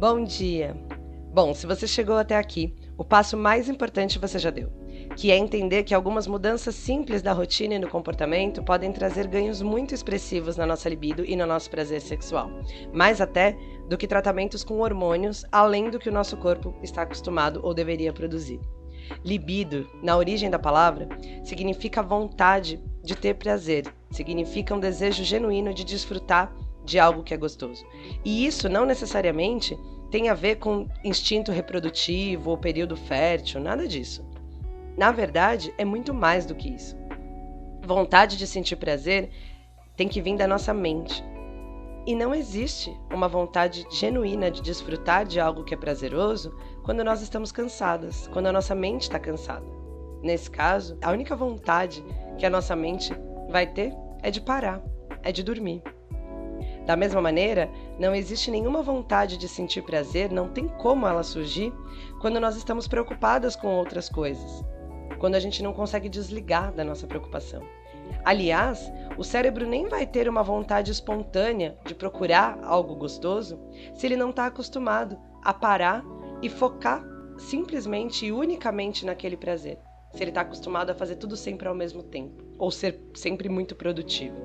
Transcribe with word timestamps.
Bom 0.00 0.24
dia! 0.24 0.74
Bom, 1.30 1.52
se 1.52 1.66
você 1.66 1.86
chegou 1.86 2.16
até 2.16 2.34
aqui, 2.34 2.74
o 2.96 3.04
passo 3.04 3.36
mais 3.36 3.68
importante 3.68 4.18
você 4.18 4.38
já 4.38 4.48
deu, 4.48 4.72
que 5.14 5.30
é 5.30 5.36
entender 5.36 5.82
que 5.82 5.94
algumas 5.94 6.26
mudanças 6.26 6.74
simples 6.74 7.20
da 7.20 7.34
rotina 7.34 7.74
e 7.74 7.78
no 7.78 7.86
comportamento 7.86 8.62
podem 8.62 8.92
trazer 8.92 9.26
ganhos 9.26 9.60
muito 9.60 9.94
expressivos 9.94 10.56
na 10.56 10.64
nossa 10.64 10.88
libido 10.88 11.22
e 11.22 11.36
no 11.36 11.46
nosso 11.46 11.68
prazer 11.68 12.00
sexual, 12.00 12.48
mais 12.94 13.20
até 13.20 13.54
do 13.90 13.98
que 13.98 14.06
tratamentos 14.06 14.64
com 14.64 14.80
hormônios, 14.80 15.44
além 15.52 15.90
do 15.90 15.98
que 15.98 16.08
o 16.08 16.12
nosso 16.12 16.34
corpo 16.38 16.74
está 16.82 17.02
acostumado 17.02 17.60
ou 17.62 17.74
deveria 17.74 18.10
produzir. 18.10 18.58
Libido, 19.22 19.86
na 20.02 20.16
origem 20.16 20.48
da 20.48 20.58
palavra, 20.58 21.10
significa 21.44 22.02
vontade 22.02 22.82
de 23.02 23.14
ter 23.14 23.34
prazer, 23.34 23.84
significa 24.10 24.74
um 24.74 24.80
desejo 24.80 25.22
genuíno 25.24 25.74
de 25.74 25.84
desfrutar 25.84 26.50
de 26.90 26.98
algo 26.98 27.22
que 27.22 27.32
é 27.32 27.36
gostoso. 27.36 27.86
E 28.24 28.44
isso 28.44 28.68
não 28.68 28.84
necessariamente 28.84 29.78
tem 30.10 30.28
a 30.28 30.34
ver 30.34 30.56
com 30.56 30.88
instinto 31.04 31.52
reprodutivo 31.52 32.50
ou 32.50 32.58
período 32.58 32.96
fértil, 32.96 33.60
nada 33.60 33.86
disso. 33.86 34.28
Na 34.98 35.12
verdade, 35.12 35.72
é 35.78 35.84
muito 35.84 36.12
mais 36.12 36.44
do 36.44 36.54
que 36.54 36.68
isso. 36.68 36.96
Vontade 37.86 38.36
de 38.36 38.46
sentir 38.46 38.76
prazer 38.76 39.30
tem 39.96 40.08
que 40.08 40.20
vir 40.20 40.36
da 40.36 40.48
nossa 40.48 40.74
mente. 40.74 41.24
E 42.06 42.14
não 42.14 42.34
existe 42.34 42.92
uma 43.12 43.28
vontade 43.28 43.86
genuína 43.90 44.50
de 44.50 44.62
desfrutar 44.62 45.24
de 45.24 45.38
algo 45.38 45.62
que 45.62 45.74
é 45.74 45.76
prazeroso 45.76 46.52
quando 46.82 47.04
nós 47.04 47.22
estamos 47.22 47.52
cansadas, 47.52 48.26
quando 48.28 48.46
a 48.48 48.52
nossa 48.52 48.74
mente 48.74 49.02
está 49.02 49.18
cansada. 49.18 49.66
Nesse 50.22 50.50
caso, 50.50 50.98
a 51.02 51.12
única 51.12 51.36
vontade 51.36 52.04
que 52.36 52.44
a 52.44 52.50
nossa 52.50 52.74
mente 52.74 53.12
vai 53.48 53.66
ter 53.66 53.94
é 54.22 54.30
de 54.30 54.40
parar, 54.40 54.82
é 55.22 55.30
de 55.30 55.42
dormir. 55.42 55.82
Da 56.86 56.96
mesma 56.96 57.20
maneira, 57.20 57.70
não 57.98 58.14
existe 58.14 58.50
nenhuma 58.50 58.82
vontade 58.82 59.36
de 59.36 59.48
sentir 59.48 59.82
prazer, 59.82 60.30
não 60.30 60.48
tem 60.48 60.66
como 60.66 61.06
ela 61.06 61.22
surgir 61.22 61.72
quando 62.20 62.40
nós 62.40 62.56
estamos 62.56 62.88
preocupadas 62.88 63.54
com 63.54 63.68
outras 63.68 64.08
coisas, 64.08 64.64
quando 65.18 65.34
a 65.34 65.40
gente 65.40 65.62
não 65.62 65.72
consegue 65.72 66.08
desligar 66.08 66.72
da 66.72 66.82
nossa 66.82 67.06
preocupação. 67.06 67.62
Aliás, 68.24 68.90
o 69.16 69.22
cérebro 69.22 69.66
nem 69.66 69.88
vai 69.88 70.06
ter 70.06 70.28
uma 70.28 70.42
vontade 70.42 70.90
espontânea 70.90 71.76
de 71.84 71.94
procurar 71.94 72.58
algo 72.62 72.94
gostoso 72.94 73.58
se 73.94 74.06
ele 74.06 74.16
não 74.16 74.30
está 74.30 74.46
acostumado 74.46 75.18
a 75.42 75.54
parar 75.54 76.04
e 76.42 76.48
focar 76.48 77.04
simplesmente 77.38 78.26
e 78.26 78.32
unicamente 78.32 79.06
naquele 79.06 79.36
prazer. 79.36 79.78
Se 80.12 80.22
ele 80.22 80.30
está 80.30 80.40
acostumado 80.40 80.90
a 80.90 80.94
fazer 80.94 81.16
tudo 81.16 81.36
sempre 81.36 81.68
ao 81.68 81.74
mesmo 81.74 82.02
tempo, 82.02 82.44
ou 82.58 82.70
ser 82.70 83.00
sempre 83.14 83.48
muito 83.48 83.76
produtivo. 83.76 84.36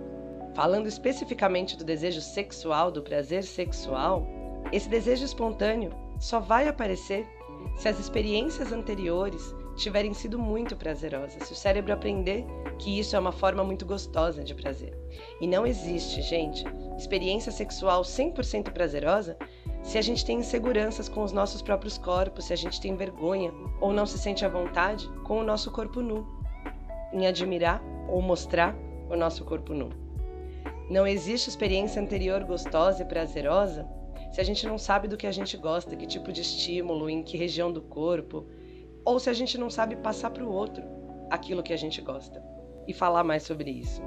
Falando 0.55 0.87
especificamente 0.87 1.75
do 1.75 1.83
desejo 1.83 2.21
sexual, 2.21 2.89
do 2.89 3.01
prazer 3.01 3.43
sexual, 3.43 4.25
esse 4.71 4.87
desejo 4.87 5.25
espontâneo 5.25 5.91
só 6.17 6.39
vai 6.39 6.69
aparecer 6.69 7.27
se 7.75 7.89
as 7.89 7.99
experiências 7.99 8.71
anteriores 8.71 9.53
tiverem 9.75 10.13
sido 10.13 10.39
muito 10.39 10.73
prazerosas, 10.77 11.43
se 11.43 11.51
o 11.51 11.55
cérebro 11.55 11.91
aprender 11.91 12.45
que 12.79 12.97
isso 12.97 13.17
é 13.17 13.19
uma 13.19 13.33
forma 13.33 13.65
muito 13.65 13.85
gostosa 13.85 14.45
de 14.45 14.55
prazer. 14.55 14.97
E 15.41 15.47
não 15.47 15.67
existe, 15.67 16.21
gente, 16.21 16.63
experiência 16.97 17.51
sexual 17.51 18.03
100% 18.03 18.71
prazerosa 18.71 19.37
se 19.83 19.97
a 19.97 20.01
gente 20.01 20.25
tem 20.25 20.39
inseguranças 20.39 21.09
com 21.09 21.21
os 21.21 21.33
nossos 21.33 21.61
próprios 21.61 21.97
corpos, 21.97 22.45
se 22.45 22.53
a 22.53 22.55
gente 22.55 22.79
tem 22.79 22.95
vergonha 22.95 23.53
ou 23.81 23.91
não 23.91 24.05
se 24.05 24.17
sente 24.17 24.45
à 24.45 24.49
vontade 24.49 25.09
com 25.25 25.37
o 25.37 25.43
nosso 25.43 25.69
corpo 25.69 26.01
nu, 26.01 26.25
em 27.11 27.27
admirar 27.27 27.83
ou 28.07 28.21
mostrar 28.21 28.73
o 29.09 29.17
nosso 29.17 29.43
corpo 29.43 29.73
nu. 29.73 30.04
Não 30.89 31.07
existe 31.07 31.49
experiência 31.49 32.01
anterior 32.01 32.43
gostosa 32.43 33.01
e 33.01 33.05
prazerosa 33.05 33.87
se 34.31 34.41
a 34.41 34.43
gente 34.43 34.67
não 34.67 34.77
sabe 34.77 35.07
do 35.07 35.17
que 35.17 35.25
a 35.25 35.31
gente 35.31 35.55
gosta, 35.57 35.95
que 35.95 36.05
tipo 36.05 36.31
de 36.31 36.41
estímulo, 36.41 37.09
em 37.09 37.23
que 37.23 37.37
região 37.37 37.71
do 37.71 37.81
corpo, 37.81 38.45
ou 39.03 39.19
se 39.19 39.29
a 39.29 39.33
gente 39.33 39.57
não 39.57 39.69
sabe 39.69 39.95
passar 39.95 40.29
para 40.29 40.43
o 40.43 40.51
outro 40.51 40.83
aquilo 41.29 41.63
que 41.63 41.73
a 41.73 41.77
gente 41.77 42.01
gosta 42.01 42.43
e 42.87 42.93
falar 42.93 43.23
mais 43.23 43.43
sobre 43.43 43.71
isso. 43.71 44.01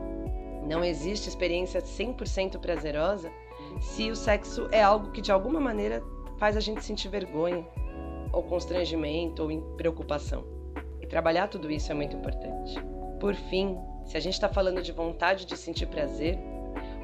Não 0.67 0.85
existe 0.85 1.29
experiência 1.29 1.81
100% 1.81 2.59
prazerosa 2.61 3.33
se 3.81 4.11
o 4.11 4.17
sexo 4.17 4.69
é 4.71 4.83
algo 4.83 5.11
que 5.11 5.23
de 5.23 5.33
alguma 5.33 5.59
maneira 5.59 6.03
faz 6.39 6.57
a 6.57 6.61
gente 6.61 6.85
sentir 6.85 7.09
vergonha, 7.09 7.67
ou 8.33 8.43
constrangimento, 8.43 9.43
ou 9.43 9.63
preocupação. 9.77 10.45
E 11.01 11.07
trabalhar 11.07 11.49
tudo 11.49 11.71
isso 11.71 11.91
é 11.91 11.95
muito 11.95 12.17
importante. 12.17 12.79
Por 13.19 13.35
fim, 13.35 13.77
se 14.05 14.17
a 14.17 14.21
gente 14.21 14.35
está 14.35 14.49
falando 14.49 14.83
de 14.83 14.93
vontade 14.93 15.47
de 15.47 15.57
sentir 15.57 15.87
prazer, 15.87 16.39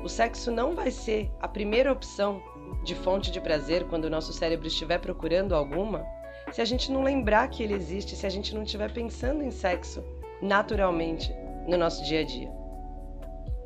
o 0.05 0.09
sexo 0.09 0.53
não 0.53 0.75
vai 0.75 0.91
ser 0.91 1.31
a 1.41 1.49
primeira 1.49 1.91
opção 1.91 2.43
de 2.85 2.95
fonte 2.95 3.31
de 3.31 3.41
prazer 3.41 3.85
quando 3.85 4.05
o 4.05 4.11
nosso 4.11 4.35
cérebro 4.35 4.67
estiver 4.67 4.99
procurando 4.99 5.55
alguma, 5.55 6.05
se 6.53 6.61
a 6.61 6.65
gente 6.67 6.93
não 6.93 7.03
lembrar 7.03 7.49
que 7.49 7.63
ele 7.63 7.73
existe, 7.73 8.15
se 8.15 8.27
a 8.27 8.29
gente 8.29 8.55
não 8.55 8.65
estiver 8.65 8.93
pensando 8.93 9.43
em 9.43 9.51
sexo 9.51 10.05
naturalmente 10.43 11.35
no 11.67 11.79
nosso 11.79 12.05
dia 12.05 12.21
a 12.21 12.23
dia. 12.23 12.53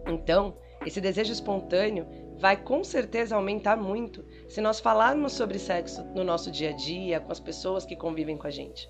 Então, 0.07 0.55
esse 0.87 1.01
desejo 1.01 1.33
espontâneo 1.33 2.07
vai 2.39 2.57
com 2.57 2.85
certeza 2.85 3.35
aumentar 3.35 3.77
muito 3.77 4.25
se 4.49 4.61
nós 4.61 4.79
falarmos 4.79 5.33
sobre 5.33 5.59
sexo 5.59 6.05
no 6.15 6.23
nosso 6.23 6.53
dia 6.53 6.71
a 6.71 6.73
dia, 6.73 7.19
com 7.19 7.33
as 7.33 7.41
pessoas 7.41 7.85
que 7.85 7.97
convivem 7.97 8.37
com 8.37 8.47
a 8.47 8.51
gente. 8.51 8.89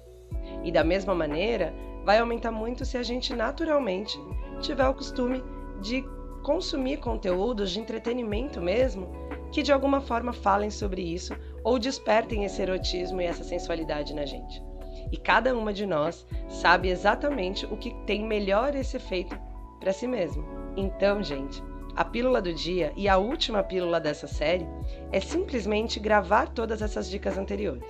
E 0.62 0.70
da 0.70 0.84
mesma 0.84 1.14
maneira, 1.14 1.72
vai 2.04 2.18
aumentar 2.18 2.52
muito 2.52 2.84
se 2.84 2.98
a 2.98 3.02
gente 3.02 3.34
naturalmente 3.34 4.20
tiver 4.60 4.86
o 4.86 4.92
costume 4.92 5.42
de 5.80 6.04
consumir 6.42 6.98
conteúdos 6.98 7.70
de 7.70 7.80
entretenimento 7.80 8.60
mesmo 8.60 9.08
que 9.50 9.62
de 9.62 9.72
alguma 9.72 10.00
forma 10.00 10.32
falem 10.32 10.70
sobre 10.70 11.02
isso 11.02 11.34
ou 11.64 11.78
despertem 11.78 12.44
esse 12.44 12.60
erotismo 12.60 13.20
e 13.20 13.24
essa 13.24 13.44
sensualidade 13.44 14.14
na 14.14 14.24
gente. 14.24 14.62
E 15.10 15.16
cada 15.16 15.54
uma 15.54 15.72
de 15.72 15.86
nós 15.86 16.26
sabe 16.48 16.88
exatamente 16.88 17.64
o 17.66 17.76
que 17.76 17.94
tem 18.04 18.24
melhor 18.24 18.74
esse 18.74 18.96
efeito 18.96 19.38
para 19.80 19.92
si 19.92 20.06
mesmo. 20.06 20.44
Então, 20.76 21.22
gente, 21.22 21.62
a 21.96 22.04
pílula 22.04 22.42
do 22.42 22.52
dia 22.52 22.92
e 22.96 23.08
a 23.08 23.16
última 23.16 23.62
pílula 23.62 23.98
dessa 23.98 24.26
série 24.26 24.66
é 25.10 25.20
simplesmente 25.20 25.98
gravar 25.98 26.48
todas 26.48 26.82
essas 26.82 27.08
dicas 27.08 27.38
anteriores. 27.38 27.84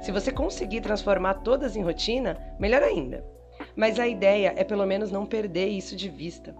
Se 0.00 0.12
você 0.12 0.30
conseguir 0.30 0.80
transformar 0.80 1.34
todas 1.34 1.76
em 1.76 1.82
rotina, 1.82 2.38
melhor 2.58 2.82
ainda. 2.82 3.24
Mas 3.76 3.98
a 3.98 4.06
ideia 4.06 4.54
é 4.56 4.64
pelo 4.64 4.86
menos 4.86 5.10
não 5.10 5.26
perder 5.26 5.68
isso 5.68 5.96
de 5.96 6.08
vista. 6.08 6.54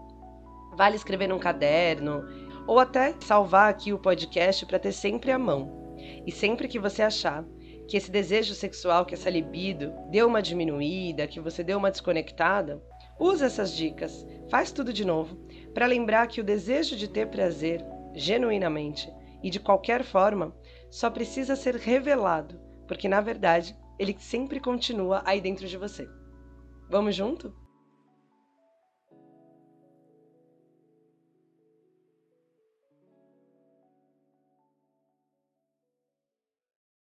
Vale 0.75 0.97
escrever 0.97 1.29
num 1.29 1.39
caderno 1.39 2.25
ou 2.67 2.79
até 2.79 3.15
salvar 3.21 3.71
aqui 3.71 3.93
o 3.93 3.99
podcast 3.99 4.65
para 4.67 4.79
ter 4.79 4.93
sempre 4.93 5.31
à 5.31 5.39
mão. 5.39 5.97
E 6.27 6.33
sempre 6.33 6.69
que 6.69 6.79
você 6.79 7.03
achar 7.03 7.45
que 7.89 7.97
esse 7.97 8.11
desejo 8.11 8.55
sexual, 8.55 9.05
que 9.05 9.15
essa 9.15 9.29
libido 9.29 9.93
deu 10.11 10.27
uma 10.27 10.41
diminuída, 10.41 11.27
que 11.27 11.41
você 11.41 11.63
deu 11.63 11.79
uma 11.79 11.91
desconectada, 11.91 12.83
use 13.19 13.45
essas 13.45 13.77
dicas, 13.77 14.27
faz 14.49 14.73
tudo 14.73 14.93
de 14.93 15.05
novo, 15.05 15.37
para 15.75 15.87
lembrar 15.87 16.27
que 16.27 16.41
o 16.41 16.45
desejo 16.45 16.97
de 16.97 17.09
ter 17.09 17.29
prazer, 17.29 17.85
genuinamente 18.15 19.13
e 19.43 19.51
de 19.51 19.61
qualquer 19.61 20.05
forma, 20.05 20.55
só 20.91 21.11
precisa 21.11 21.57
ser 21.57 21.77
revelado, 21.77 22.61
porque 22.87 23.09
na 23.09 23.21
verdade 23.21 23.77
ele 23.99 24.17
sempre 24.19 24.61
continua 24.61 25.23
aí 25.25 25.41
dentro 25.41 25.67
de 25.67 25.77
você. 25.77 26.09
Vamos 26.89 27.15
junto? 27.15 27.55